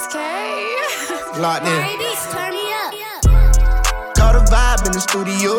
[0.00, 0.16] SK.
[1.36, 1.76] Locked in.
[1.76, 2.88] Ladies, turn me up.
[4.16, 5.52] Caught a vibe in the studio.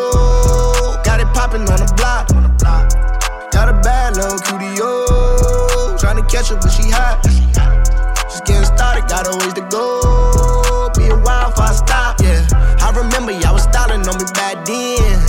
[1.06, 2.26] Got it popping on the block.
[3.52, 6.00] Got a bad little QDO.
[6.00, 7.22] Trying to catch her, but she hot.
[8.26, 10.90] Just getting started, got a ways to go.
[10.98, 12.42] Be a while if I stop, yeah.
[12.82, 15.22] I remember y'all was styling on me back then.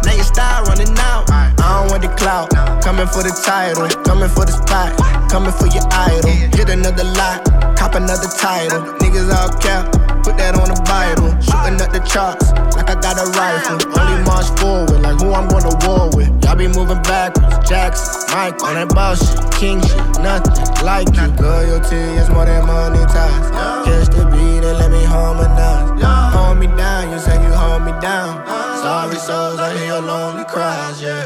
[0.00, 1.28] Now your style running out.
[1.28, 2.48] I don't want the clout.
[2.80, 3.84] Coming for the title.
[4.04, 4.96] Coming for the spot.
[5.28, 6.30] Coming for your idol.
[6.56, 7.65] Hit another lot.
[7.86, 8.82] Cop another title.
[8.98, 9.86] Niggas all cap.
[10.26, 11.30] Put that on the Bible.
[11.38, 12.50] Shooting up the charts.
[12.74, 13.78] Like I got a rifle.
[13.94, 15.06] Only march forward.
[15.06, 16.26] Like who I'm gonna war with.
[16.42, 17.62] Y'all be moving backwards.
[17.62, 19.38] Jackson, Mike on that boss shit.
[19.54, 20.02] King shit.
[20.18, 20.50] Nothing
[20.82, 21.30] like you.
[21.38, 23.54] Loyalty is more than money ties.
[23.86, 25.94] Catch the beat and let me harmonize.
[26.34, 27.14] Hold me down.
[27.14, 28.42] You say you hold me down.
[28.82, 31.22] Sorry souls, I hear your lonely cries, yeah.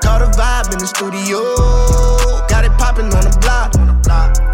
[0.00, 1.44] Caught a vibe in the studio.
[2.48, 3.76] Got it popping on the block.
[3.76, 4.47] Got a bad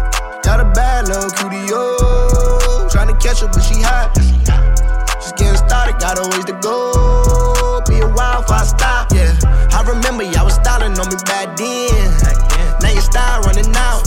[1.05, 1.71] little QDO.
[1.71, 2.87] Oh.
[2.91, 4.13] Tryna catch her, but she hot.
[5.21, 7.81] Just getting started, got a ways to go.
[7.87, 9.33] Be a I stop, yeah.
[9.71, 12.09] I remember y'all was styling on me back then.
[12.81, 14.05] Now your style running out.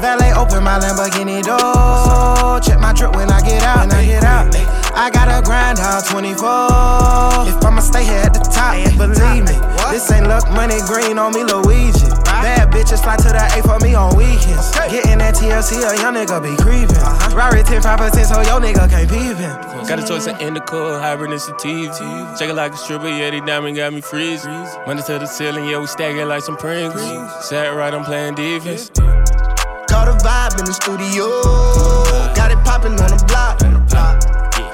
[0.00, 2.60] Valet open my Lamborghini door.
[2.60, 3.88] Check my drip when I get out.
[3.88, 4.54] When I get out,
[4.94, 7.48] I got a grind out 24.
[7.48, 9.56] If I'ma stay here at the top, believe me,
[9.96, 12.04] this ain't luck money green on me, Luigi.
[12.28, 14.68] Bad bitches fly to the A for me on weekends.
[14.92, 17.00] Getting that TLC, a young nigga be creeping.
[17.00, 17.34] Uh-huh.
[17.34, 19.56] Rari 10 5%, so your nigga can't peep him.
[19.88, 22.36] Got a choice of indica, hybrid and sativa.
[22.38, 24.52] Check it like a stripper, yeah, they diamond got me freezing.
[24.86, 27.00] Money to the ceiling, yeah, we stack it like some Pringles.
[27.48, 28.90] Sat right, I'm playing defense.
[29.88, 31.24] Caught a vibe in the studio.
[32.36, 33.60] Got it popping on the block.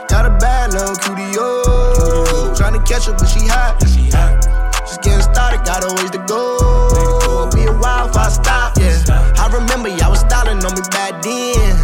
[0.08, 1.38] Got a bad little QDO.
[1.38, 2.54] Oh.
[2.58, 4.51] Tryna catch her, but she hot.
[5.52, 7.50] Started, got a ways to go.
[7.54, 9.34] Be a while if I stop, yeah.
[9.36, 11.76] I remember y'all was styling on me back then.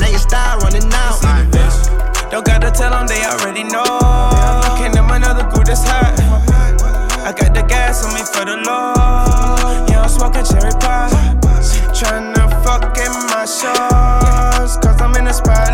[0.00, 1.20] Now your style running out.
[2.30, 3.84] Don't gotta tell them, they already know.
[4.78, 6.16] Can't name another group that's hot.
[7.26, 9.90] I got the gas on me for the Lord.
[9.90, 11.10] Yeah, I'm smoking cherry pie.
[11.92, 15.73] Tryna fuck in my shorts, cause I'm in the spotlight.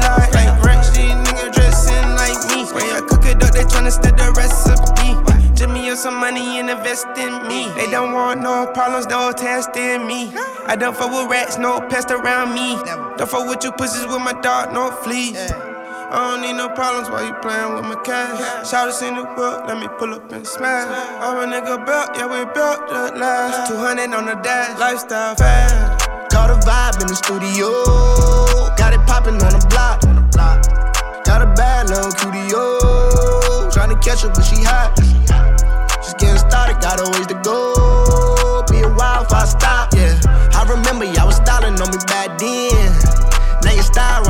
[6.11, 7.71] Some money and invest in me.
[7.77, 10.31] They don't want no problems, no testing me.
[10.67, 12.75] I don't fuck with rats, no pest around me.
[13.17, 15.39] Don't fuck with you pussies with my dog, no fleas.
[16.13, 18.69] I don't need no problems while you playing with my cash.
[18.69, 20.89] Shout us in the world, let me pull up and smash.
[21.23, 23.71] I'm a nigga built, yeah, we built the last.
[23.71, 26.09] 200 on the dash, lifestyle fast.
[26.33, 27.71] Caught a vibe in the studio.
[28.75, 30.03] Got it popping on the block.
[31.25, 32.79] Got a bad little QDO.
[32.83, 33.71] Oh.
[33.73, 35.10] Tryna catch her, but she hot.
[36.91, 40.19] Got a ways to go, be a while if I stop, yeah.
[40.59, 42.91] I remember y'all was styling on me back then.
[43.63, 44.27] Now you style